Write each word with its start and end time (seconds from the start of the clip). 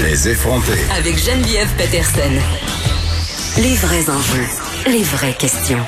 Les 0.00 0.28
effronter. 0.28 0.78
Avec 0.96 1.18
Geneviève 1.18 1.68
Peterson. 1.76 2.32
Les 3.58 3.74
vrais 3.76 4.08
enjeux, 4.08 4.46
les 4.86 5.02
vraies 5.02 5.34
questions. 5.34 5.84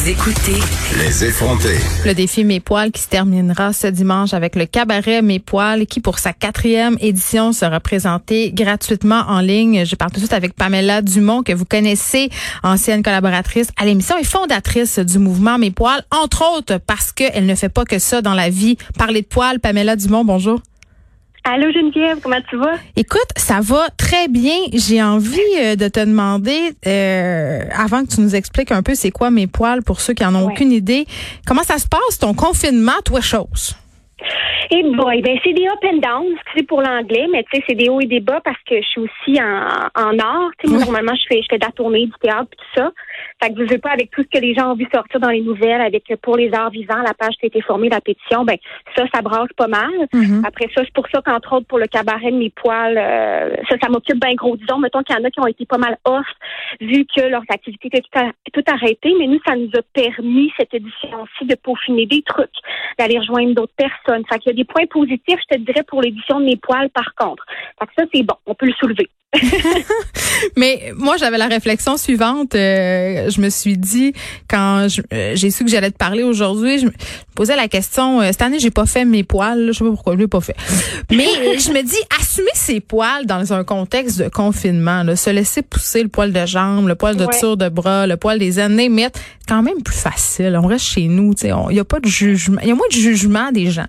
Vous 0.00 0.08
écoutez 0.08 0.58
Les 0.98 1.24
effronter. 1.26 1.76
Le 2.06 2.14
défi 2.14 2.42
Mes 2.42 2.60
Poils 2.60 2.90
qui 2.90 3.02
se 3.02 3.08
terminera 3.08 3.74
ce 3.74 3.86
dimanche 3.86 4.32
avec 4.32 4.56
le 4.56 4.64
cabaret 4.64 5.20
Mes 5.20 5.40
Poils 5.40 5.84
qui, 5.84 6.00
pour 6.00 6.18
sa 6.18 6.32
quatrième 6.32 6.96
édition, 7.00 7.52
sera 7.52 7.80
présenté 7.80 8.50
gratuitement 8.50 9.22
en 9.28 9.40
ligne. 9.40 9.84
Je 9.84 9.96
parle 9.96 10.10
tout 10.10 10.16
de 10.16 10.20
suite 10.20 10.32
avec 10.32 10.54
Pamela 10.54 11.02
Dumont, 11.02 11.42
que 11.42 11.52
vous 11.52 11.66
connaissez, 11.66 12.30
ancienne 12.62 13.02
collaboratrice 13.02 13.68
à 13.76 13.84
l'émission 13.84 14.16
et 14.16 14.24
fondatrice 14.24 14.98
du 14.98 15.18
mouvement 15.18 15.58
Mes 15.58 15.70
Poils, 15.70 16.02
entre 16.10 16.44
autres 16.56 16.78
parce 16.78 17.12
qu'elle 17.12 17.44
ne 17.44 17.54
fait 17.54 17.68
pas 17.68 17.84
que 17.84 17.98
ça 17.98 18.22
dans 18.22 18.34
la 18.34 18.48
vie. 18.48 18.78
Parler 18.96 19.20
de 19.20 19.26
poils, 19.26 19.60
Pamela 19.60 19.96
Dumont, 19.96 20.24
bonjour. 20.24 20.62
Allô 21.42 21.72
Geneviève, 21.72 22.20
comment 22.22 22.40
tu 22.50 22.56
vas? 22.56 22.74
Écoute, 22.96 23.28
ça 23.36 23.60
va 23.62 23.88
très 23.96 24.28
bien. 24.28 24.56
J'ai 24.74 25.02
envie 25.02 25.40
euh, 25.58 25.74
de 25.74 25.88
te 25.88 26.00
demander, 26.00 26.72
euh, 26.86 27.60
avant 27.74 28.02
que 28.04 28.14
tu 28.14 28.20
nous 28.20 28.34
expliques 28.36 28.70
un 28.72 28.82
peu 28.82 28.94
c'est 28.94 29.10
quoi 29.10 29.30
mes 29.30 29.46
poils 29.46 29.82
pour 29.82 30.00
ceux 30.00 30.12
qui 30.12 30.24
en 30.24 30.34
ont 30.34 30.46
Ouais. 30.46 30.52
aucune 30.52 30.70
idée, 30.72 31.06
comment 31.46 31.62
ça 31.62 31.78
se 31.78 31.88
passe 31.88 32.18
ton 32.18 32.34
confinement, 32.34 33.00
toi 33.04 33.20
chose? 33.20 33.74
Eh 34.70 34.82
boy, 34.94 35.22
ben 35.22 35.36
c'est 35.42 35.52
des 35.54 35.66
up 35.66 35.82
and 35.82 35.96
down, 35.98 36.26
c'est 36.54 36.62
pour 36.62 36.80
l'anglais, 36.82 37.26
mais 37.32 37.42
tu 37.50 37.56
sais, 37.58 37.64
c'est 37.68 37.74
des 37.74 37.88
hauts 37.88 38.00
et 38.00 38.06
des 38.06 38.20
bas 38.20 38.40
parce 38.44 38.58
que 38.68 38.76
je 38.76 38.86
suis 38.86 39.00
aussi 39.00 39.40
en, 39.42 39.88
en 40.00 40.18
art. 40.18 40.50
Tu 40.58 40.68
sais, 40.68 40.76
Oui. 40.76 40.84
normalement, 40.84 41.14
je 41.14 41.22
fais, 41.28 41.40
je 41.42 41.46
fais 41.50 41.58
de 41.58 41.64
la 41.64 41.72
tournée, 41.72 42.06
du 42.06 42.12
théâtre, 42.22 42.48
tout 42.56 42.80
ça. 42.80 42.90
Fait 43.42 43.52
que 43.52 43.64
je 43.66 43.70
veux 43.72 43.78
pas 43.78 43.90
avec 43.90 44.10
tout 44.10 44.22
ce 44.22 44.38
que 44.38 44.42
les 44.42 44.54
gens 44.54 44.72
ont 44.72 44.76
vu 44.76 44.86
sortir 44.92 45.20
dans 45.20 45.28
les 45.30 45.40
nouvelles, 45.40 45.80
avec 45.80 46.10
euh, 46.10 46.16
pour 46.20 46.36
les 46.36 46.52
arts 46.52 46.70
vivants, 46.70 47.02
la 47.04 47.14
page 47.14 47.34
qui 47.38 47.46
a 47.46 47.48
été 47.48 47.60
formée, 47.62 47.88
la 47.88 48.00
pétition, 48.00 48.44
ben 48.44 48.56
ça, 48.96 49.04
ça 49.12 49.22
brasse 49.22 49.52
pas 49.56 49.68
mal. 49.68 49.90
Mhm. 50.12 50.42
Après 50.46 50.66
ça, 50.74 50.82
c'est 50.84 50.92
pour 50.92 51.06
ça 51.12 51.20
qu'entre 51.24 51.54
autres, 51.54 51.66
pour 51.66 51.78
le 51.78 51.86
cabaret 51.86 52.30
de 52.30 52.36
mes 52.36 52.50
poils, 52.50 52.96
euh, 52.98 53.54
ça, 53.68 53.76
ça 53.82 53.88
m'occupe 53.88 54.20
bien 54.20 54.34
gros. 54.34 54.56
Disons, 54.56 54.78
mettons 54.78 55.02
qu'il 55.02 55.16
y 55.16 55.18
en 55.18 55.24
a 55.24 55.30
qui 55.30 55.40
ont 55.40 55.46
été 55.46 55.64
pas 55.66 55.78
mal 55.78 55.98
off, 56.04 56.26
vu 56.80 57.04
que 57.06 57.22
leurs 57.22 57.42
activités 57.48 57.88
étaient 57.88 58.00
tout, 58.02 58.18
à- 58.18 58.32
tout 58.52 58.64
arrêtées, 58.72 59.14
mais 59.18 59.26
nous, 59.26 59.40
ça 59.46 59.56
nous 59.56 59.70
a 59.76 59.82
permis, 59.92 60.52
cette 60.58 60.74
édition-ci, 60.74 61.44
de 61.46 61.54
peaufiner 61.54 62.06
des 62.06 62.22
trucs, 62.22 62.48
d'aller 62.98 63.18
rejoindre 63.18 63.54
d'autres 63.54 63.74
personnes. 63.76 64.24
Fait 64.30 64.38
qu'il 64.38 64.52
y 64.52 64.54
a 64.54 64.56
des 64.56 64.64
points 64.64 64.86
positifs, 64.86 65.40
je 65.50 65.56
te 65.56 65.60
dirais, 65.60 65.82
pour 65.86 66.02
l'édition 66.02 66.40
de 66.40 66.44
mes 66.46 66.56
poils, 66.56 66.90
par 66.90 67.14
contre. 67.14 67.44
Fait 67.78 67.86
que 67.86 67.92
ça, 67.98 68.04
c'est 68.12 68.22
bon, 68.22 68.34
on 68.46 68.54
peut 68.54 68.66
le 68.66 68.72
soulever. 68.74 69.08
Mais 70.56 70.92
moi, 70.96 71.16
j'avais 71.16 71.38
la 71.38 71.46
réflexion 71.48 71.96
suivante. 71.96 72.54
euh, 72.54 73.28
je 73.30 73.40
me 73.40 73.48
suis 73.50 73.76
dit, 73.76 74.12
quand 74.48 74.86
je- 74.88 75.02
euh, 75.12 75.32
j'ai 75.34 75.50
su 75.50 75.64
que 75.64 75.70
j'allais 75.70 75.90
te 75.90 75.96
parler 75.96 76.22
aujourd'hui, 76.22 76.78
je 76.78 76.86
me 76.86 76.92
posais 77.34 77.56
la 77.56 77.68
question, 77.68 78.20
euh, 78.20 78.26
cette 78.32 78.42
année, 78.42 78.58
j'ai 78.58 78.70
pas 78.70 78.86
fait 78.86 79.04
mes 79.04 79.22
poils. 79.24 79.58
là, 79.66 79.72
je 79.72 79.78
sais 79.78 79.84
pas 79.84 79.90
pourquoi, 79.90 80.14
je 80.14 80.18
l'ai 80.18 80.28
pas 80.28 80.40
fait. 80.40 80.56
Mais 81.10 81.26
je 81.58 81.70
me 81.72 81.82
dis, 81.82 81.96
assumer 82.20 82.50
ses 82.54 82.80
poils 82.80 83.26
dans 83.26 83.52
un 83.52 83.64
contexte 83.64 84.18
de 84.22 84.28
confinement, 84.28 85.02
là, 85.02 85.16
se 85.16 85.30
laisser 85.30 85.62
pousser 85.62 86.02
le 86.02 86.08
poil 86.08 86.32
de 86.32 86.46
jambe, 86.46 86.88
le 86.88 86.94
poil 86.94 87.16
de 87.16 87.24
Ouais. 87.24 87.38
tour 87.40 87.56
de 87.56 87.68
bras, 87.68 88.06
le 88.06 88.16
poil 88.16 88.38
des 88.38 88.58
années, 88.58 88.88
mais 88.88 89.08
quand 89.48 89.62
même 89.62 89.82
plus 89.82 89.96
facile. 89.96 90.58
On 90.62 90.66
reste 90.66 90.84
chez 90.86 91.08
nous, 91.08 91.34
tu 91.34 91.48
sais. 91.48 91.52
Il 91.70 91.76
y 91.76 91.80
a 91.80 91.84
pas 91.84 92.00
de 92.00 92.08
jugement. 92.08 92.60
Il 92.62 92.68
y 92.68 92.72
a 92.72 92.74
moins 92.74 92.88
de 92.88 92.94
jugement 92.96 93.50
des 93.52 93.70
gens. 93.70 93.86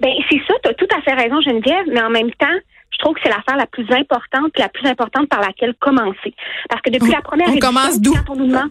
Ben, 0.00 0.10
c'est 0.30 0.38
ça, 0.46 0.54
tu 0.62 0.70
as 0.70 0.74
tout 0.74 0.86
à 0.96 1.00
fait 1.02 1.14
raison, 1.14 1.40
Geneviève, 1.40 1.86
mais 1.92 2.02
en 2.02 2.10
même 2.10 2.30
temps, 2.38 2.46
je 2.90 2.98
trouve 2.98 3.14
que 3.14 3.20
c'est 3.22 3.28
l'affaire 3.30 3.56
la 3.56 3.66
plus 3.66 3.86
importante, 3.92 4.50
la 4.58 4.68
plus 4.68 4.86
importante 4.88 5.28
par 5.28 5.40
laquelle 5.40 5.74
commencer. 5.78 6.34
Parce 6.68 6.80
que 6.82 6.90
depuis 6.90 7.10
On- 7.12 7.16
la 7.16 7.22
première 7.22 7.48
on 7.48 7.52
édition, 7.52 7.68
commence 7.68 8.00
d'où? 8.00 8.12
quand 8.14 8.32
on 8.32 8.36
nous 8.36 8.46
demande- 8.46 8.70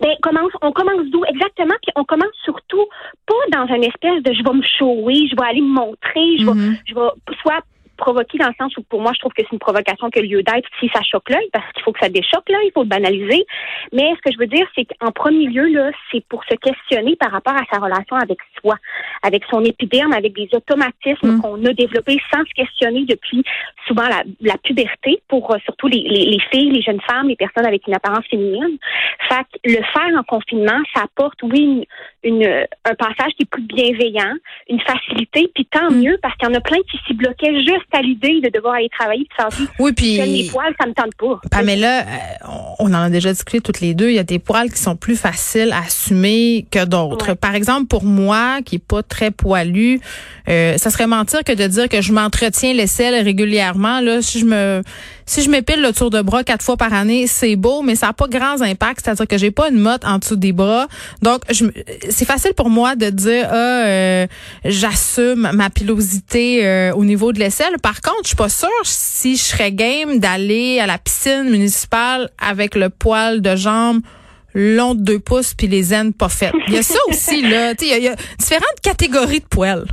Ben, 0.00 0.16
commence, 0.22 0.50
on 0.62 0.72
commence 0.72 1.06
d'où? 1.12 1.22
Exactement, 1.28 1.74
puis 1.82 1.92
on 1.96 2.04
commence 2.04 2.32
surtout 2.44 2.84
pas 3.26 3.34
dans 3.58 3.66
une 3.74 3.84
espèce 3.84 4.22
de 4.22 4.32
je 4.32 4.42
vais 4.42 4.56
me 4.56 4.62
shower, 4.62 5.28
je 5.30 5.36
vais 5.36 5.46
aller 5.48 5.60
me 5.60 5.68
montrer, 5.74 6.38
je 6.38 6.46
vais, 6.46 6.54
Mhm. 6.54 6.76
je 6.86 6.94
vais 6.94 7.34
soit 7.42 7.60
provoquer 7.96 8.38
dans 8.38 8.48
le 8.48 8.54
sens 8.58 8.76
où 8.76 8.82
pour 8.82 9.00
moi 9.00 9.12
je 9.14 9.20
trouve 9.20 9.32
que 9.32 9.42
c'est 9.42 9.52
une 9.52 9.58
provocation 9.58 10.10
qui 10.10 10.18
a 10.20 10.22
lieu 10.22 10.42
d'être 10.42 10.68
si 10.80 10.88
ça 10.94 11.00
choque 11.02 11.28
l'œil 11.30 11.48
parce 11.52 11.70
qu'il 11.72 11.82
faut 11.82 11.92
que 11.92 12.00
ça 12.00 12.08
déchoque 12.08 12.48
l'œil, 12.48 12.66
il 12.68 12.72
faut 12.72 12.82
le 12.82 12.88
banaliser. 12.88 13.44
Mais 13.92 14.10
ce 14.16 14.20
que 14.22 14.32
je 14.32 14.38
veux 14.38 14.46
dire 14.46 14.66
c'est 14.74 14.84
qu'en 14.84 15.10
premier 15.12 15.46
lieu 15.46 15.66
là, 15.68 15.90
c'est 16.12 16.24
pour 16.28 16.44
se 16.44 16.54
questionner 16.56 17.16
par 17.16 17.30
rapport 17.32 17.54
à 17.54 17.64
sa 17.72 17.78
relation 17.78 18.16
avec 18.16 18.38
soi, 18.60 18.76
avec 19.22 19.42
son 19.50 19.64
épiderme, 19.64 20.12
avec 20.12 20.32
des 20.34 20.48
automatismes 20.52 21.16
Mm. 21.22 21.40
qu'on 21.40 21.64
a 21.64 21.72
développés 21.72 22.18
sans 22.32 22.40
se 22.44 22.52
questionner 22.54 23.04
depuis 23.04 23.42
souvent 23.86 24.06
la, 24.08 24.22
la 24.40 24.56
puberté 24.58 25.20
pour 25.28 25.52
euh, 25.54 25.58
surtout 25.64 25.88
les, 25.88 26.00
les, 26.02 26.26
les 26.26 26.40
filles, 26.50 26.70
les 26.70 26.82
jeunes 26.82 27.00
femmes, 27.08 27.28
les 27.28 27.36
personnes 27.36 27.66
avec 27.66 27.86
une 27.86 27.94
apparence 27.94 28.24
féminine. 28.26 28.76
Fait 29.28 29.42
que 29.52 29.70
le 29.70 29.82
faire 29.82 30.18
en 30.18 30.22
confinement, 30.24 30.78
ça 30.94 31.02
apporte 31.04 31.42
oui 31.42 31.86
une, 32.22 32.42
une- 32.42 32.66
un 32.84 32.94
passage 32.94 33.32
qui 33.36 33.42
est 33.44 33.50
plus 33.50 33.62
bienveillant, 33.62 34.34
une 34.68 34.80
facilité, 34.80 35.50
puis 35.54 35.64
tant 35.66 35.90
Mm. 35.90 36.00
mieux 36.02 36.18
parce 36.22 36.34
qu'il 36.36 36.48
y 36.48 36.52
en 36.52 36.54
a 36.54 36.60
plein 36.60 36.78
qui 36.90 36.98
s'y 37.06 37.14
bloquaient 37.14 37.54
juste 37.60 37.85
à 37.92 38.02
l'idée 38.02 38.40
de 38.42 38.50
devoir 38.50 38.74
aller 38.74 38.88
travailler 38.88 39.26
puis 39.28 39.66
Oui, 39.78 39.92
puis 39.92 40.48
poils, 40.50 40.74
ça 40.78 40.86
me 40.86 40.92
tente 40.92 41.14
pas. 41.18 41.40
Pamela, 41.50 42.00
euh, 42.00 42.04
on 42.78 42.86
en 42.92 43.02
a 43.02 43.10
déjà 43.10 43.32
discuté 43.32 43.60
toutes 43.60 43.80
les 43.80 43.94
deux. 43.94 44.08
Il 44.08 44.14
y 44.14 44.18
a 44.18 44.24
des 44.24 44.38
poils 44.38 44.70
qui 44.70 44.78
sont 44.78 44.96
plus 44.96 45.16
faciles 45.16 45.72
à 45.72 45.86
assumer 45.86 46.66
que 46.70 46.84
d'autres. 46.84 47.30
Ouais. 47.30 47.34
Par 47.34 47.54
exemple, 47.54 47.86
pour 47.86 48.04
moi, 48.04 48.58
qui 48.64 48.76
est 48.76 48.84
pas 48.86 49.02
très 49.02 49.30
poilu, 49.30 50.00
euh, 50.48 50.76
ça 50.76 50.90
serait 50.90 51.06
mentir 51.06 51.44
que 51.44 51.52
de 51.52 51.66
dire 51.66 51.88
que 51.88 52.02
je 52.02 52.12
m'entretiens 52.12 52.72
l'aisselle 52.72 53.14
régulièrement. 53.22 54.00
Là, 54.00 54.22
si 54.22 54.40
je 54.40 54.46
me, 54.46 54.82
si 55.26 55.42
je 55.42 55.50
m'épile 55.50 55.82
le 55.82 55.92
tour 55.92 56.10
de 56.10 56.22
bras 56.22 56.44
quatre 56.44 56.64
fois 56.64 56.76
par 56.76 56.94
année, 56.94 57.26
c'est 57.26 57.56
beau, 57.56 57.82
mais 57.82 57.96
ça 57.96 58.06
n'a 58.06 58.12
pas 58.12 58.28
grands 58.28 58.62
impacts. 58.62 59.04
C'est-à-dire 59.04 59.26
que 59.26 59.36
j'ai 59.36 59.50
pas 59.50 59.68
une 59.70 59.78
motte 59.78 60.04
en 60.04 60.18
dessous 60.18 60.36
des 60.36 60.52
bras. 60.52 60.86
Donc, 61.20 61.42
c'est 62.08 62.24
facile 62.24 62.54
pour 62.54 62.70
moi 62.70 62.94
de 62.94 63.10
dire, 63.10 63.48
ah, 63.50 63.86
euh, 63.86 64.26
j'assume 64.64 65.50
ma 65.52 65.68
pilosité 65.68 66.64
euh, 66.64 66.92
au 66.94 67.04
niveau 67.04 67.32
de 67.32 67.40
l'aisselle. 67.40 67.76
Par 67.82 68.00
contre, 68.00 68.20
je 68.22 68.28
suis 68.28 68.36
pas 68.36 68.48
sûre 68.48 68.68
si 68.84 69.36
je 69.36 69.42
serais 69.42 69.72
game 69.72 70.20
d'aller 70.20 70.78
à 70.78 70.86
la 70.86 70.98
piscine 70.98 71.50
municipale 71.50 72.30
avec 72.38 72.76
le 72.76 72.88
poil 72.88 73.42
de 73.42 73.56
jambe 73.56 74.00
long 74.54 74.94
de 74.94 75.00
deux 75.02 75.18
pouces 75.18 75.52
puis 75.54 75.66
les 75.66 75.92
aines 75.92 76.14
pas 76.14 76.30
faites. 76.30 76.54
Il 76.68 76.74
y 76.74 76.78
a 76.78 76.82
ça 76.82 76.98
aussi 77.08 77.42
là, 77.42 77.74
il 77.80 78.02
y, 78.02 78.08
a 78.08 78.16
différentes 78.38 78.80
catégories 78.82 79.40
de 79.40 79.44
poils. 79.44 79.86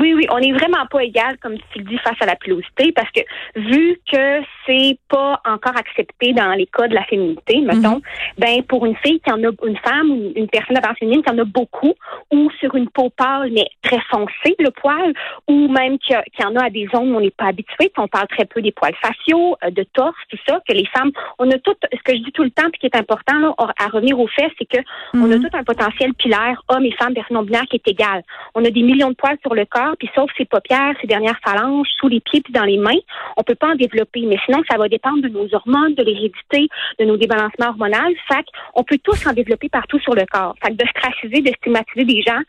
Oui, 0.00 0.14
oui, 0.14 0.26
on 0.30 0.38
n'est 0.38 0.52
vraiment 0.52 0.86
pas 0.90 1.02
égal, 1.02 1.36
comme 1.38 1.56
tu 1.72 1.78
le 1.80 1.84
dis, 1.84 1.98
face 1.98 2.16
à 2.20 2.26
la 2.26 2.36
pilosité, 2.36 2.92
parce 2.92 3.10
que 3.10 3.20
vu 3.56 3.98
que 4.10 4.40
c'est 4.66 4.96
pas 5.08 5.40
encore 5.44 5.76
accepté 5.76 6.32
dans 6.32 6.52
les 6.52 6.66
cas 6.66 6.86
de 6.88 6.94
la 6.94 7.04
féminité, 7.04 7.60
mettons, 7.60 8.00
ben 8.38 8.62
pour 8.62 8.86
une 8.86 8.96
fille 8.96 9.20
qui 9.20 9.32
en 9.32 9.42
a 9.42 9.50
une 9.66 9.76
femme, 9.78 10.08
une, 10.08 10.32
une 10.36 10.48
personne 10.48 10.74
d'apparence 10.74 10.98
féminine 10.98 11.22
qui 11.22 11.30
en 11.30 11.38
a 11.38 11.44
beaucoup, 11.44 11.94
ou 12.30 12.50
sur 12.60 12.74
une 12.76 12.88
peau 12.90 13.10
pâle 13.10 13.50
mais 13.52 13.66
très 13.82 14.00
foncée, 14.10 14.54
le 14.58 14.70
poil, 14.70 15.12
ou 15.48 15.68
même 15.68 15.98
qui, 15.98 16.14
a- 16.14 16.22
qui 16.22 16.44
en 16.44 16.54
a 16.56 16.66
à 16.66 16.70
des 16.70 16.86
zones 16.94 17.12
où 17.12 17.16
on 17.16 17.20
n'est 17.20 17.30
pas 17.30 17.46
habitué, 17.46 17.90
on 17.96 18.06
parle 18.08 18.28
très 18.28 18.44
peu 18.44 18.62
des 18.62 18.70
poils 18.72 18.94
faciaux, 19.02 19.56
euh, 19.64 19.70
de 19.70 19.82
torse, 19.82 20.14
tout 20.30 20.38
ça, 20.48 20.60
que 20.68 20.72
les 20.74 20.86
femmes, 20.86 21.10
on 21.40 21.50
a 21.50 21.58
tout, 21.58 21.74
ce 21.92 21.98
que 22.04 22.12
je 22.16 22.22
dis 22.22 22.32
tout 22.32 22.44
le 22.44 22.50
temps, 22.50 22.70
puis 22.70 22.80
qui 22.80 22.86
est 22.86 22.96
important 22.96 23.38
là, 23.38 23.52
à 23.80 23.86
revenir 23.88 24.18
au 24.20 24.28
fait, 24.28 24.50
c'est 24.58 24.64
que 24.68 24.78
on 25.14 25.30
a 25.32 25.36
tout 25.38 25.56
un 25.56 25.64
potentiel 25.64 26.14
pilaire, 26.14 26.62
hommes 26.68 26.84
et 26.84 26.92
femmes, 26.92 27.14
personnes 27.14 27.36
non 27.36 27.42
binaires, 27.42 27.64
qui 27.68 27.76
est 27.76 27.88
égal. 27.88 28.22
On 28.54 28.64
a 28.64 28.70
des 28.70 28.82
millions 28.82 29.10
de 29.10 29.14
poils 29.14 29.38
sur 29.42 29.54
le 29.54 29.64
corps, 29.64 29.87
puis 29.98 30.10
sauf 30.14 30.30
ses 30.36 30.44
paupières, 30.44 30.94
ses 31.00 31.06
dernières 31.06 31.38
phalanges, 31.44 31.88
sous 31.98 32.08
les 32.08 32.20
pieds 32.20 32.40
puis 32.40 32.52
dans 32.52 32.64
les 32.64 32.78
mains, 32.78 32.98
on 33.36 33.42
peut 33.42 33.54
pas 33.54 33.68
en 33.68 33.74
développer. 33.74 34.22
Mais 34.26 34.38
sinon, 34.44 34.62
ça 34.70 34.76
va 34.76 34.88
dépendre 34.88 35.22
de 35.22 35.28
nos 35.28 35.52
hormones, 35.54 35.94
de 35.94 36.02
l'hérédité, 36.02 36.68
de 36.98 37.04
nos 37.04 37.16
débalancements 37.16 37.68
hormonaux. 37.68 38.14
Fait 38.28 38.44
on 38.74 38.82
peut 38.84 38.98
tous 39.02 39.26
en 39.26 39.32
développer 39.32 39.68
partout 39.68 39.98
sur 40.00 40.14
le 40.14 40.24
corps. 40.26 40.54
Fait 40.62 40.70
que 40.70 40.82
de 40.82 40.88
straciser, 40.88 41.40
de 41.42 41.52
stigmatiser 41.54 42.04
des 42.04 42.22
gens, 42.22 42.40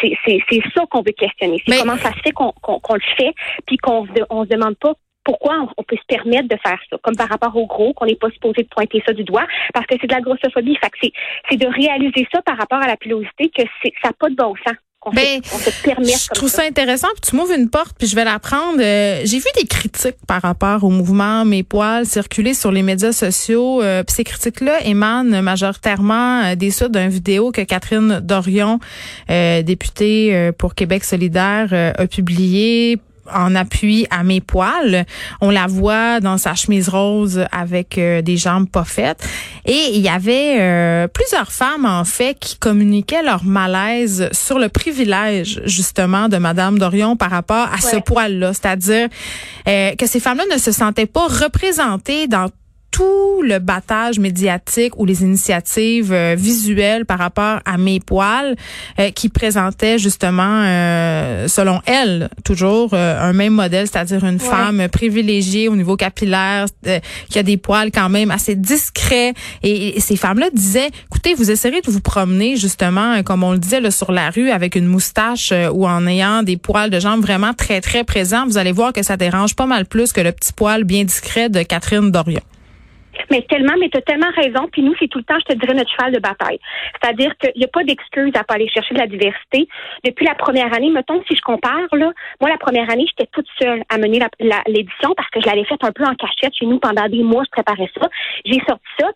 c'est 0.00 0.62
ça 0.74 0.84
qu'on 0.90 1.02
veut 1.02 1.12
questionner. 1.12 1.62
C'est 1.66 1.72
Mais- 1.72 1.80
comment 1.80 1.96
ça 1.96 2.12
se 2.12 2.20
fait 2.20 2.32
qu'on 2.32 2.52
le 2.94 3.16
fait, 3.16 3.34
puis 3.66 3.76
qu'on 3.76 4.06
on 4.30 4.44
se 4.44 4.48
demande 4.48 4.76
pas 4.76 4.94
pourquoi 5.24 5.66
on, 5.76 5.82
peut 5.82 5.96
se 5.96 6.06
permettre 6.06 6.48
de 6.48 6.56
faire 6.62 6.78
ça, 6.88 6.96
comme 7.02 7.16
par 7.16 7.28
rapport 7.28 7.54
au 7.54 7.66
gros, 7.66 7.92
qu'on 7.92 8.06
n'est 8.06 8.16
pas 8.16 8.30
supposé 8.30 8.62
de 8.62 8.68
pointer 8.68 9.02
ça 9.06 9.12
du 9.12 9.24
doigt, 9.24 9.46
parce 9.74 9.86
que 9.86 9.96
c'est 10.00 10.06
de 10.06 10.12
la 10.12 10.20
grossophobie. 10.20 10.76
Fait 10.76 10.90
c'est, 11.00 11.12
c'est 11.48 11.56
de 11.56 11.66
réaliser 11.66 12.26
ça 12.32 12.42
par 12.42 12.56
rapport 12.56 12.80
à 12.82 12.86
la 12.86 12.96
pilosité, 12.96 13.48
que 13.48 13.62
c'est, 13.82 13.92
ça 14.02 14.08
n'a 14.08 14.14
pas 14.18 14.30
de 14.30 14.34
bon 14.34 14.54
sens. 14.66 14.76
Ben, 15.14 15.40
Je 15.44 16.28
trouve 16.34 16.50
ça. 16.50 16.58
ça 16.58 16.68
intéressant. 16.68 17.08
Puis 17.14 17.30
tu 17.30 17.36
m'ouvres 17.36 17.54
une 17.54 17.70
porte, 17.70 17.96
puis 17.98 18.06
je 18.06 18.14
vais 18.14 18.24
la 18.24 18.38
prendre. 18.38 18.80
Euh, 18.80 19.22
J'ai 19.24 19.38
vu 19.38 19.46
des 19.58 19.66
critiques 19.66 20.16
par 20.26 20.42
rapport 20.42 20.84
au 20.84 20.90
mouvement 20.90 21.46
Mes 21.46 21.62
poils 21.62 22.04
circuler 22.04 22.52
sur 22.52 22.70
les 22.70 22.82
médias 22.82 23.12
sociaux. 23.12 23.82
Euh, 23.82 24.02
puis 24.02 24.14
ces 24.14 24.24
critiques-là 24.24 24.84
émanent 24.84 25.42
majoritairement 25.42 26.42
euh, 26.42 26.54
des 26.54 26.70
suites 26.70 26.92
d'une 26.92 27.08
vidéo 27.08 27.50
que 27.50 27.62
Catherine 27.62 28.20
Dorion, 28.20 28.78
euh, 29.30 29.62
députée 29.62 30.50
pour 30.58 30.74
Québec 30.74 31.04
solidaire, 31.04 31.72
a 31.72 32.06
publié 32.06 32.98
en 33.32 33.54
appui 33.54 34.06
à 34.10 34.22
mes 34.22 34.40
poils. 34.40 35.04
On 35.40 35.50
la 35.50 35.66
voit 35.66 36.20
dans 36.20 36.38
sa 36.38 36.54
chemise 36.54 36.88
rose 36.88 37.44
avec 37.52 37.98
euh, 37.98 38.22
des 38.22 38.36
jambes 38.36 38.68
pas 38.68 38.84
faites. 38.84 39.26
Et 39.66 39.90
il 39.94 40.00
y 40.00 40.08
avait 40.08 40.56
euh, 40.60 41.08
plusieurs 41.08 41.52
femmes, 41.52 41.84
en 41.84 42.04
fait, 42.04 42.38
qui 42.38 42.56
communiquaient 42.56 43.22
leur 43.22 43.44
malaise 43.44 44.28
sur 44.32 44.58
le 44.58 44.68
privilège, 44.68 45.60
justement, 45.64 46.28
de 46.28 46.38
Madame 46.38 46.78
Dorion 46.78 47.16
par 47.16 47.30
rapport 47.30 47.68
à 47.72 47.78
ce 47.78 47.96
poil-là. 47.96 48.52
C'est-à-dire 48.52 49.08
euh, 49.68 49.94
que 49.96 50.06
ces 50.06 50.20
femmes-là 50.20 50.44
ne 50.52 50.58
se 50.58 50.72
sentaient 50.72 51.06
pas 51.06 51.26
représentées 51.26 52.26
dans 52.26 52.48
tout 52.90 53.42
le 53.42 53.58
battage 53.58 54.18
médiatique 54.18 54.98
ou 54.98 55.04
les 55.04 55.22
initiatives 55.22 56.12
euh, 56.12 56.34
visuelles 56.36 57.06
par 57.06 57.18
rapport 57.18 57.60
à 57.64 57.78
mes 57.78 58.00
poils 58.00 58.56
euh, 58.98 59.10
qui 59.10 59.28
présentaient 59.28 59.98
justement, 59.98 60.62
euh, 60.64 61.48
selon 61.48 61.80
elle, 61.86 62.28
toujours 62.44 62.90
euh, 62.92 63.20
un 63.20 63.32
même 63.32 63.54
modèle, 63.54 63.86
c'est-à-dire 63.86 64.24
une 64.24 64.40
femme 64.40 64.88
privilégiée 64.88 65.68
au 65.68 65.76
niveau 65.76 65.96
capillaire, 65.96 66.66
euh, 66.86 66.98
qui 67.28 67.38
a 67.38 67.42
des 67.42 67.56
poils 67.56 67.90
quand 67.92 68.08
même 68.08 68.30
assez 68.30 68.56
discrets. 68.56 69.34
Et, 69.62 69.96
et 69.96 70.00
ces 70.00 70.16
femmes-là 70.16 70.48
disaient, 70.52 70.90
écoutez, 71.06 71.34
vous 71.34 71.50
essayerez 71.50 71.80
de 71.80 71.90
vous 71.90 72.00
promener 72.00 72.56
justement, 72.56 73.22
comme 73.22 73.44
on 73.44 73.52
le 73.52 73.58
disait, 73.58 73.80
là, 73.80 73.90
sur 73.90 74.12
la 74.12 74.30
rue 74.30 74.50
avec 74.50 74.74
une 74.74 74.86
moustache 74.86 75.52
euh, 75.52 75.70
ou 75.70 75.86
en 75.86 76.06
ayant 76.06 76.42
des 76.42 76.56
poils 76.56 76.90
de 76.90 77.00
jambes 77.00 77.22
vraiment 77.22 77.54
très, 77.54 77.80
très 77.80 78.04
présents. 78.04 78.46
Vous 78.46 78.58
allez 78.58 78.72
voir 78.72 78.92
que 78.92 79.02
ça 79.02 79.16
dérange 79.16 79.54
pas 79.54 79.66
mal 79.66 79.86
plus 79.86 80.12
que 80.12 80.20
le 80.20 80.32
petit 80.32 80.52
poil 80.52 80.84
bien 80.84 81.04
discret 81.04 81.48
de 81.48 81.62
Catherine 81.62 82.10
Dorion. 82.10 82.40
Mais 83.30 83.42
tellement, 83.42 83.74
mais 83.78 83.88
tu 83.88 83.98
as 83.98 84.02
tellement 84.02 84.30
raison. 84.34 84.68
Puis 84.72 84.82
nous, 84.82 84.94
c'est 84.98 85.08
tout 85.08 85.18
le 85.18 85.24
temps, 85.24 85.38
je 85.38 85.54
te 85.54 85.58
dirais, 85.58 85.74
notre 85.74 85.90
cheval 85.90 86.12
de 86.12 86.18
bataille. 86.18 86.58
C'est-à-dire 87.00 87.36
qu'il 87.38 87.52
n'y 87.56 87.64
a 87.64 87.68
pas 87.68 87.84
d'excuse 87.84 88.32
à 88.34 88.44
pas 88.44 88.54
aller 88.54 88.68
chercher 88.68 88.94
de 88.94 89.00
la 89.00 89.06
diversité. 89.06 89.68
Depuis 90.04 90.26
la 90.26 90.34
première 90.34 90.72
année, 90.74 90.90
mettons, 90.90 91.22
si 91.28 91.36
je 91.36 91.42
compare, 91.42 91.88
là, 91.92 92.12
moi, 92.40 92.50
la 92.50 92.58
première 92.58 92.90
année, 92.90 93.06
j'étais 93.08 93.30
toute 93.32 93.46
seule 93.60 93.82
à 93.88 93.98
mener 93.98 94.20
l'édition 94.66 95.14
parce 95.16 95.30
que 95.30 95.40
je 95.40 95.46
l'avais 95.46 95.64
faite 95.64 95.82
un 95.82 95.92
peu 95.92 96.04
en 96.04 96.14
cachette 96.14 96.54
chez 96.54 96.66
nous 96.66 96.78
pendant 96.78 97.08
des 97.08 97.22
mois, 97.22 97.44
je 97.44 97.50
préparais 97.50 97.90
ça. 97.98 98.08
J'ai 98.44 98.60
sorti 98.66 98.84
ça, 98.98 99.10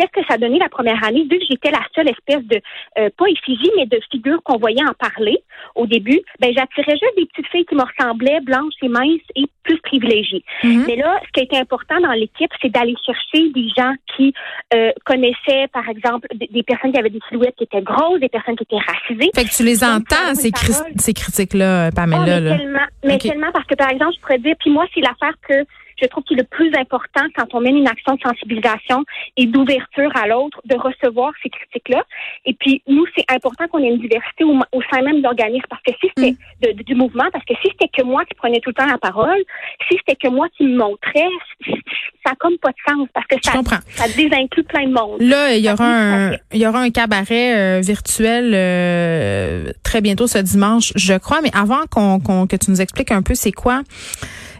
qu'est-ce 0.00 0.22
que 0.22 0.26
ça 0.30 0.38
donnait 0.38 0.58
la 0.58 0.68
première 0.68 1.02
année? 1.04 1.26
Vu 1.30 1.38
que 1.38 1.44
j'étais 1.48 1.70
la 1.70 1.82
seule 1.94 2.08
espèce 2.08 2.44
de, 2.46 2.60
euh, 2.98 3.10
pas 3.16 3.26
effigie, 3.26 3.70
mais 3.76 3.86
de 3.86 4.00
figure 4.10 4.42
qu'on 4.42 4.58
voyait 4.58 4.82
en 4.82 4.94
parler 4.94 5.38
au 5.74 5.86
début, 5.86 6.20
ben 6.40 6.52
j'attirais 6.56 6.92
juste 6.92 7.16
des 7.16 7.26
petites 7.26 7.48
filles 7.48 7.66
qui 7.66 7.74
me 7.74 7.82
ressemblaient, 7.82 8.40
blanches 8.40 8.74
et 8.82 8.88
minces 8.88 9.20
et 9.36 9.44
plus 9.62 9.78
privilégiées. 9.80 10.44
Mais 10.64 10.96
là, 10.96 11.20
ce 11.26 11.32
qui 11.32 11.40
a 11.40 11.42
été 11.44 11.58
important 11.58 12.00
dans 12.00 12.12
l'équipe, 12.12 12.50
c'est 12.62 12.70
d'aller 12.70 12.94
chercher 13.04 13.50
des 13.50 13.68
gens 13.76 13.92
qui 14.16 14.32
euh, 14.74 14.90
connaissaient, 15.04 15.68
par 15.72 15.88
exemple, 15.88 16.26
des, 16.34 16.62
personnes 16.62 16.92
qui 16.92 16.98
avaient 16.98 17.10
des 17.10 17.20
silhouettes 17.28 17.54
qui 17.56 17.64
étaient 17.64 17.82
grosses, 17.82 18.20
des 18.20 18.28
personnes 18.28 18.56
qui 18.56 18.64
étaient 18.64 18.76
racisées. 18.84 19.30
Fait 19.34 19.44
que 19.44 19.54
tu 19.54 19.62
les 19.64 19.84
entends, 19.84 20.34
ces, 20.34 20.50
cri- 20.50 20.98
ces 20.98 21.12
critiques-là, 21.12 21.88
euh, 21.88 21.90
Pamela. 21.90 22.40
mais 22.40 22.40
là. 22.40 22.56
tellement, 22.56 22.86
mais 23.04 23.18
tellement 23.18 23.52
parce 23.52 23.66
que, 23.66 23.74
par 23.74 23.90
exemple, 23.90 24.14
je 24.16 24.20
pourrais 24.20 24.38
dire, 24.38 24.54
puis 24.58 24.70
moi, 24.70 24.86
c'est 24.94 25.00
l'affaire 25.00 25.34
que 25.46 25.64
je 26.00 26.06
trouve 26.06 26.24
qui 26.24 26.34
est 26.34 26.38
le 26.38 26.44
plus 26.44 26.70
important 26.76 27.22
quand 27.36 27.46
on 27.54 27.60
mène 27.60 27.76
une 27.76 27.88
action 27.88 28.14
de 28.14 28.20
sensibilisation 28.20 29.04
et 29.36 29.46
d'ouverture 29.46 30.10
à 30.16 30.26
l'autre, 30.26 30.60
de 30.64 30.76
recevoir 30.76 31.32
ces 31.42 31.50
critiques-là. 31.50 32.02
Et 32.44 32.54
puis, 32.54 32.82
nous, 32.88 33.04
c'est 33.16 33.24
important 33.30 33.66
qu'on 33.68 33.78
ait 33.82 33.88
une 33.88 34.00
diversité 34.00 34.44
au, 34.44 34.54
au 34.72 34.82
sein 34.90 35.02
même 35.02 35.18
de 35.18 35.22
l'organisme 35.22 35.66
parce 35.68 35.82
que 35.82 35.92
si 36.00 36.08
c'était 36.16 36.32
Mm. 36.32 36.76
de- 36.76 36.82
du 36.82 36.94
mouvement, 36.94 37.24
parce 37.32 37.44
que 37.44 37.54
si 37.62 37.68
c'était 37.72 37.88
que 37.88 38.02
moi 38.02 38.24
qui 38.24 38.34
prenais 38.34 38.60
tout 38.60 38.70
le 38.70 38.74
temps 38.74 38.86
la 38.86 38.98
parole, 38.98 39.38
si 39.88 39.96
c'était 39.98 40.16
que 40.16 40.28
moi 40.28 40.46
qui 40.56 40.64
me 40.64 40.76
montrais, 40.76 41.28
ça 42.24 42.30
n'a 42.30 42.36
comme 42.38 42.56
pas 42.58 42.70
de 42.70 42.76
sens 42.92 43.08
parce 43.14 43.26
que 43.26 43.36
ça, 43.42 43.52
désinclut 44.16 44.64
plein 44.64 44.86
de 44.86 44.92
monde. 44.92 45.20
Là, 45.20 45.54
il 45.54 45.64
y 45.64 45.70
aura 45.70 45.84
un, 45.86 46.32
il 46.52 46.60
y 46.60 46.66
aura 46.66 46.80
un 46.80 46.90
cabaret 46.90 47.56
euh, 47.56 47.80
virtuel 47.80 48.52
euh, 48.54 49.72
très 49.82 50.00
bientôt 50.00 50.26
ce 50.26 50.38
dimanche, 50.38 50.92
je 50.96 51.14
crois. 51.14 51.40
Mais 51.42 51.50
avant 51.54 51.86
qu'on, 51.90 52.20
qu'on- 52.20 52.46
que 52.46 52.56
tu 52.56 52.70
nous 52.70 52.80
expliques 52.80 53.10
un 53.12 53.22
peu 53.22 53.34
c'est 53.34 53.52
quoi, 53.52 53.82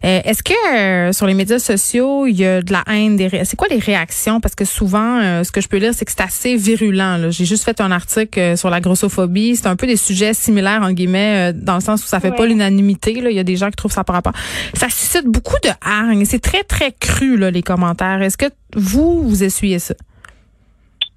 euh, 0.04 0.20
est-ce 0.24 0.42
que 0.42 0.52
euh, 0.76 1.12
sur 1.12 1.26
les 1.26 1.34
médias 1.34 1.58
sociaux 1.58 2.26
il 2.26 2.36
y 2.36 2.44
a 2.46 2.62
de 2.62 2.72
la 2.72 2.82
haine 2.86 3.16
des 3.16 3.26
ré- 3.26 3.44
C'est 3.44 3.56
quoi 3.56 3.68
les 3.68 3.78
réactions? 3.78 4.40
Parce 4.40 4.54
que 4.54 4.64
souvent, 4.64 5.18
euh, 5.20 5.44
ce 5.44 5.52
que 5.52 5.60
je 5.60 5.68
peux 5.68 5.76
lire, 5.76 5.92
c'est 5.94 6.04
que 6.04 6.10
c'est 6.10 6.22
assez 6.22 6.56
virulent. 6.56 7.30
J'ai 7.30 7.44
juste 7.44 7.64
fait 7.64 7.80
un 7.80 7.90
article 7.90 8.38
euh, 8.38 8.56
sur 8.56 8.70
la 8.70 8.80
grossophobie. 8.80 9.56
C'est 9.56 9.66
un 9.66 9.76
peu 9.76 9.86
des 9.86 9.96
sujets 9.96 10.32
similaires 10.34 10.80
en 10.82 10.92
guillemets, 10.92 11.50
euh, 11.50 11.52
dans 11.54 11.74
le 11.74 11.80
sens 11.80 12.02
où 12.02 12.06
ça 12.06 12.18
fait 12.20 12.32
pas 12.32 12.46
l'unanimité. 12.46 13.20
Là, 13.20 13.30
il 13.30 13.36
y 13.36 13.40
a 13.40 13.44
des 13.44 13.56
gens 13.56 13.68
qui 13.68 13.76
trouvent 13.76 13.92
ça 13.92 14.04
par 14.04 14.14
rapport. 14.16 14.32
Ça 14.74 14.88
suscite 14.88 15.26
beaucoup 15.26 15.58
de 15.62 15.70
hargne. 15.84 16.24
C'est 16.24 16.40
très 16.40 16.62
très 16.64 16.92
cru 16.92 17.36
là 17.36 17.50
les 17.50 17.62
commentaires. 17.62 18.22
Est-ce 18.22 18.38
que 18.38 18.46
vous 18.74 19.28
vous 19.28 19.42
essuyez 19.44 19.78
ça? 19.78 19.94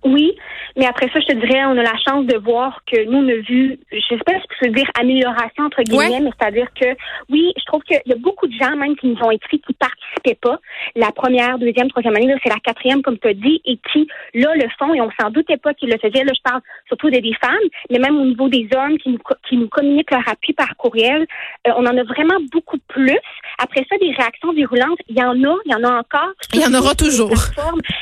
Oui, 0.06 0.33
mais 0.75 0.85
après 0.85 1.07
ça, 1.13 1.19
je 1.19 1.27
te 1.27 1.33
dirais, 1.33 1.63
on 1.65 1.77
a 1.77 1.83
la 1.83 1.97
chance 2.05 2.25
de 2.25 2.37
voir 2.37 2.81
que 2.89 3.03
nous, 3.05 3.19
on 3.19 3.27
a 3.29 3.35
vu, 3.35 3.79
je 3.91 3.99
sais 4.09 4.17
pas 4.25 4.33
si 4.33 4.45
je 4.61 4.65
peux 4.67 4.73
dire 4.73 4.89
amélioration 4.99 5.65
entre 5.65 5.81
guillemets, 5.83 6.09
Ouais. 6.09 6.19
mais 6.21 6.31
c'est-à-dire 6.39 6.67
que 6.79 6.87
oui, 7.29 7.53
je 7.57 7.65
trouve 7.65 7.81
qu'il 7.83 8.01
y 8.05 8.11
a 8.11 8.15
beaucoup 8.17 8.47
de 8.47 8.53
gens 8.53 8.75
même 8.75 8.95
qui 8.95 9.07
nous 9.07 9.17
ont 9.21 9.31
écrit 9.31 9.59
qui 9.59 9.73
participaient 9.73 10.39
pas. 10.41 10.59
La 10.95 11.11
première, 11.11 11.57
deuxième, 11.59 11.89
troisième 11.89 12.15
année, 12.15 12.27
là, 12.27 12.35
c'est 12.43 12.49
la 12.49 12.59
quatrième, 12.59 13.01
comme 13.01 13.17
tu 13.19 13.27
as 13.27 13.33
dit, 13.33 13.61
et 13.65 13.77
qui, 13.91 14.07
là, 14.33 14.49
le 14.55 14.67
font, 14.79 14.93
et 14.93 15.01
on 15.01 15.09
s'en 15.19 15.29
doutait 15.29 15.57
pas 15.57 15.73
qu'ils 15.73 15.89
le 15.89 15.97
faisaient. 15.97 16.23
Là, 16.23 16.33
je 16.35 16.41
parle 16.43 16.61
surtout 16.87 17.09
des, 17.09 17.21
des 17.21 17.33
femmes, 17.41 17.67
mais 17.89 17.99
même 17.99 18.17
au 18.19 18.25
niveau 18.25 18.49
des 18.49 18.67
hommes 18.75 18.97
qui 18.97 19.09
nous, 19.09 19.19
qui 19.47 19.57
nous 19.57 19.67
communiquent 19.69 20.11
leur 20.11 20.27
appui 20.27 20.53
par 20.53 20.75
courriel. 20.77 21.25
Euh, 21.67 21.71
on 21.77 21.85
en 21.85 21.97
a 21.97 22.03
vraiment 22.03 22.39
beaucoup 22.51 22.77
plus. 22.87 23.17
Après 23.59 23.85
ça, 23.89 23.97
des 23.97 24.11
réactions 24.11 24.51
virulentes, 24.53 24.99
il 25.07 25.17
y 25.17 25.21
en 25.23 25.31
a, 25.31 25.55
il 25.65 25.71
y 25.71 25.75
en 25.75 25.83
a 25.83 25.99
encore. 25.99 26.31
Il 26.53 26.61
y 26.61 26.65
en 26.65 26.73
aura 26.73 26.95
toujours. 26.95 27.31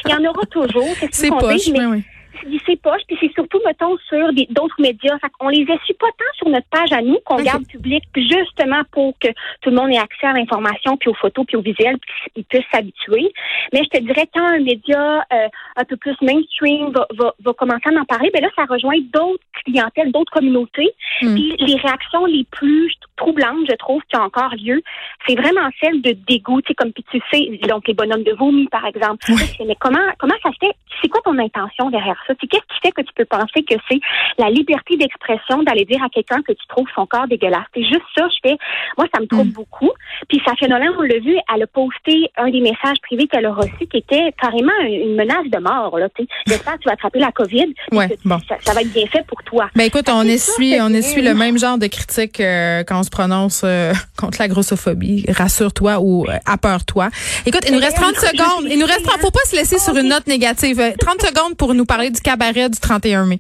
Il 0.06 0.12
y 0.12 0.15
en 0.15 0.23
aura 0.29 0.45
toujours. 0.50 0.95
C'est 1.12 1.29
mais 1.29 1.38
mais 1.79 1.85
oui. 1.85 2.03
C'est 2.39 2.62
c'est 2.66 2.81
poche, 2.81 3.01
puis 3.07 3.18
c'est 3.19 3.31
surtout, 3.33 3.60
mettons, 3.66 3.98
sur 4.07 4.31
d'autres 4.50 4.80
médias. 4.80 5.18
Fait 5.19 5.30
qu'on 5.38 5.50
les 5.50 5.62
essuie 5.62 5.94
pas 5.94 6.07
tant 6.18 6.33
sur 6.36 6.50
notre 6.50 6.68
page 6.68 6.92
à 6.92 7.01
nous, 7.01 7.18
qu'on 7.25 7.42
garde 7.42 7.66
public, 7.68 8.04
justement 8.16 8.81
pour 8.92 9.18
que 9.19 9.28
tout 9.62 9.69
le 9.69 9.75
monde 9.75 9.92
ait 9.92 9.98
accès 9.98 10.28
à 10.28 10.33
l'information, 10.33 10.98
puis 10.98 11.10
aux 11.10 11.16
photos, 11.16 11.45
puis 11.45 11.57
aux 11.57 11.62
visuels, 11.62 11.98
puis 12.00 12.31
qu'ils 12.33 12.44
puissent 12.45 12.69
s'habituer. 12.72 13.31
Mais 13.74 13.83
je 13.83 13.89
te 13.89 14.04
dirais, 14.04 14.28
quand 14.33 14.45
un 14.45 14.60
média 14.60 15.25
euh, 15.33 15.48
un 15.75 15.83
peu 15.86 15.98
plus 15.98 16.16
mainstream 16.22 16.92
va, 16.92 17.07
va, 17.18 17.33
va 17.39 17.54
commencer 17.54 17.88
à 17.88 18.00
en 18.00 18.06
parler, 18.06 18.30
ben 18.33 18.42
là, 18.42 18.50
ça 18.56 18.66
rejoint 18.66 18.98
d'autres 19.13 19.44
clientèles, 19.66 20.12
d'autres 20.12 20.31
communautés. 20.31 20.92
Hmm. 21.22 21.33
Puis 21.33 21.56
les 21.60 21.75
réactions 21.75 22.25
les 22.25 22.45
plus 22.51 22.94
troublantes, 23.18 23.68
je 23.69 23.75
trouve, 23.75 24.01
qui 24.10 24.18
ont 24.18 24.24
encore 24.24 24.54
lieu, 24.56 24.81
c'est 25.28 25.36
vraiment 25.36 25.69
celles 25.81 26.01
de 26.01 26.12
dégoût, 26.28 26.62
tu 26.62 26.69
sais, 26.69 26.74
comme 26.75 26.92
puis 26.92 27.06
tu 27.12 27.22
sais, 27.31 27.68
donc 27.68 27.88
les 27.88 27.94
bonhommes 27.94 28.24
de 28.24 28.33
vomi, 28.33 28.68
par 28.68 28.86
exemple. 28.86 29.24
Sais, 29.25 29.63
Mais 29.66 29.75
comment 29.80 30.00
comment 30.18 30.36
ça 30.42 30.50
se 30.51 30.57
fait? 30.68 30.75
C'est 31.02 31.08
quoi 31.10 31.22
ton 31.24 31.38
intention 31.38 31.90
derrière 31.90 32.18
ça? 32.28 32.34
C'est 32.40 32.48
qu'est-ce 32.48 32.64
qui 32.74 32.80
fait 32.82 32.92
que 32.92 33.02
tu 33.02 33.14
peux 33.16 33.26
penser 33.26 33.64
que 33.64 33.76
c'est 33.90 34.00
la 34.38 34.50
liberté 34.50 34.98
d'expression 34.98 35.64
d'aller 35.64 35.86
dire 35.86 36.04
à 36.04 36.10
quelqu'un 36.10 36.42
que 36.42 36.54
tu 36.54 36.66
trouves 36.68 36.88
son 36.96 37.06
corps 37.06 37.28
dégueulasse? 37.28 37.66
C'est 37.74 37.84
juste 37.84 38.06
ça, 38.18 38.28
je 38.30 38.50
fais. 38.50 38.58
Moi, 38.98 39.07
ça 39.14 39.21
me 39.21 39.28
trouble 39.28 39.50
Mm. 39.50 39.54
beaucoup. 39.54 39.92
Puis 40.30 40.42
Safia 40.45 40.68
Nolan, 40.68 40.94
on 40.98 41.02
l'a 41.02 41.19
vu, 41.19 41.36
elle 41.54 41.64
a 41.64 41.68
posté 41.68 42.30
un 42.38 42.50
des 42.50 42.62
messages 42.62 42.98
privés 43.04 43.28
qu'elle 43.28 43.45
a 43.45 43.54
reçus 43.54 43.88
qui 43.90 43.98
était 43.98 44.31
carrément 44.40 44.71
une 44.88 45.16
menace 45.16 45.48
de 45.52 45.60
mort. 45.60 45.98
Là, 45.98 46.07
tu 46.16 46.24
sais. 46.24 46.30
J'espère 46.48 46.74
que 46.76 46.80
tu 46.80 46.88
vas 46.88 46.94
attraper 46.94 47.19
la 47.19 47.31
COVID. 47.31 47.74
Ouais, 47.92 48.10
que 48.10 48.16
bon. 48.26 48.40
ça, 48.48 48.56
ça 48.62 48.74
va 48.74 48.81
être 48.81 48.92
bien 48.94 49.06
fait 49.07 49.26
pour 49.28 49.42
toi. 49.44 49.69
Ben 49.76 49.83
écoute, 49.86 50.10
on 50.10 50.24
essuie, 50.24 50.76
on 50.81 50.94
essuie 50.94 51.21
le 51.21 51.33
même 51.33 51.57
genre 51.57 51.78
de 51.78 51.88
critique 51.88 52.40
euh, 52.40 52.83
quand 52.83 53.00
on 53.00 53.04
se 53.04 53.10
prononce 53.10 53.62
euh, 53.64 53.94
contre 54.18 54.40
la 54.40 54.48
grossophobie. 54.48 55.26
Rassure-toi 55.30 56.00
ou 56.00 56.26
euh, 56.28 56.33
appeure-toi. 56.45 57.10
Écoute, 57.45 57.64
il 57.68 57.74
nous 57.74 57.80
reste 57.80 57.98
30 57.98 58.14
d'ailleurs, 58.16 58.31
secondes. 58.31 58.68
Il 58.69 58.80
nous 58.80 58.86
reste 58.86 59.06
30, 59.06 59.19
faut 59.19 59.31
pas 59.31 59.45
se 59.45 59.56
laisser 59.56 59.78
sur 59.78 59.95
une 59.95 60.10
note 60.10 60.28
négative. 60.28 60.81
Euh, 60.81 60.94
30 61.00 61.21
secondes 61.21 61.57
pour 61.57 61.73
nous 61.73 61.85
parler 61.85 62.09
du 62.09 62.19
cabaret 62.21 62.69
du 62.69 62.80
31 62.80 63.26
mai. 63.28 63.40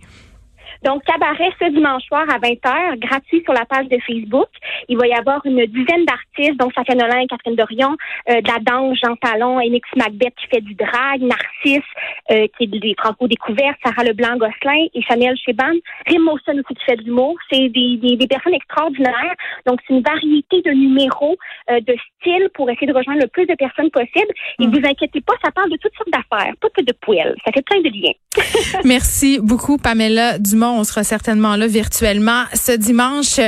Donc, 0.83 1.03
cabaret 1.03 1.51
ce 1.59 1.69
dimanche 1.71 2.03
soir 2.03 2.23
à 2.29 2.39
20h, 2.39 2.99
gratuit 2.99 3.41
sur 3.43 3.53
la 3.53 3.65
page 3.65 3.87
de 3.87 3.97
Facebook. 4.05 4.49
Il 4.89 4.97
va 4.97 5.07
y 5.07 5.13
avoir 5.13 5.45
une 5.45 5.63
dizaine 5.65 6.05
d'artistes, 6.05 6.30
dont 6.57 6.69
Safia 6.75 6.95
Nolin 6.95 7.19
et 7.19 7.27
Catherine 7.27 7.55
Dorion, 7.55 7.95
euh, 8.29 8.41
de 8.41 8.47
la 8.47 8.59
danse, 8.59 8.97
Jean 9.03 9.15
Talon, 9.17 9.59
Enix 9.59 9.87
Macbeth 9.95 10.33
qui 10.35 10.47
fait 10.47 10.61
du 10.61 10.73
drag, 10.75 11.21
Narcisse, 11.21 11.83
euh, 12.31 12.47
qui 12.57 12.63
est 12.63 12.67
des 12.67 12.95
franco-découvertes, 12.97 13.77
Sarah 13.83 14.03
Leblanc-Gosselin 14.03 14.87
et 14.93 15.01
Chanel 15.01 15.35
Cheban, 15.45 15.73
Rim 16.07 16.23
Mawson 16.23 16.53
aussi 16.53 16.75
qui 16.75 16.85
fait 16.85 16.95
de 16.95 17.03
l'humour. 17.03 17.35
C'est 17.51 17.69
des, 17.69 17.97
des, 17.97 18.15
des 18.15 18.27
personnes 18.27 18.53
extraordinaires. 18.53 19.35
Donc, 19.65 19.79
c'est 19.87 19.93
une 19.93 20.03
variété 20.03 20.61
de 20.61 20.71
numéros, 20.71 21.37
euh, 21.69 21.79
de 21.81 21.95
styles 22.19 22.49
pour 22.53 22.69
essayer 22.69 22.87
de 22.87 22.93
rejoindre 22.93 23.21
le 23.21 23.27
plus 23.27 23.45
de 23.45 23.55
personnes 23.55 23.89
possible. 23.91 24.31
Et 24.59 24.67
vous 24.67 24.79
inquiétez 24.83 25.21
pas, 25.21 25.33
ça 25.43 25.51
parle 25.51 25.69
de 25.69 25.77
toutes 25.77 25.93
sortes 25.95 26.11
d'affaires, 26.11 26.53
pas 26.61 26.69
que 26.69 26.83
de 26.83 26.93
poêles. 27.01 27.35
Ça 27.45 27.51
fait 27.51 27.63
plein 27.63 27.81
de 27.81 27.89
liens. 27.89 28.13
Merci 28.85 29.39
beaucoup, 29.41 29.77
Pamela 29.77 30.39
Dumont. 30.39 30.79
On 30.79 30.83
sera 30.83 31.03
certainement 31.03 31.55
là 31.55 31.67
virtuellement 31.67 32.43
ce 32.53 32.71
dimanche. 32.71 33.39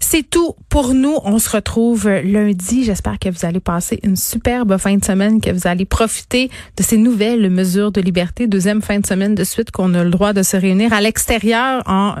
C'est 0.00 0.28
tout 0.28 0.54
pour 0.70 0.94
nous. 0.94 1.16
On 1.24 1.38
se 1.38 1.50
retrouve 1.50 2.11
lundi. 2.20 2.84
J'espère 2.84 3.18
que 3.18 3.28
vous 3.28 3.46
allez 3.46 3.60
passer 3.60 3.98
une 4.02 4.16
superbe 4.16 4.76
fin 4.78 4.96
de 4.96 5.04
semaine, 5.04 5.40
que 5.40 5.50
vous 5.50 5.66
allez 5.66 5.84
profiter 5.84 6.50
de 6.76 6.82
ces 6.82 6.96
nouvelles 6.96 7.48
mesures 7.50 7.92
de 7.92 8.00
liberté. 8.00 8.46
Deuxième 8.46 8.82
fin 8.82 8.98
de 8.98 9.06
semaine 9.06 9.34
de 9.34 9.44
suite 9.44 9.70
qu'on 9.70 9.94
a 9.94 10.04
le 10.04 10.10
droit 10.10 10.32
de 10.32 10.42
se 10.42 10.56
réunir 10.56 10.92
à 10.92 11.00
l'extérieur 11.00 11.82
en 11.86 12.14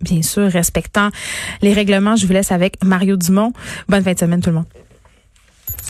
bien 0.00 0.22
sûr 0.22 0.50
respectant 0.50 1.10
les 1.62 1.72
règlements. 1.72 2.16
Je 2.16 2.26
vous 2.26 2.32
laisse 2.32 2.52
avec 2.52 2.82
Mario 2.84 3.16
Dumont. 3.16 3.52
Bonne 3.88 4.02
fin 4.02 4.12
de 4.12 4.18
semaine 4.18 4.40
tout 4.40 4.50
le 4.50 4.56
monde. 4.56 4.85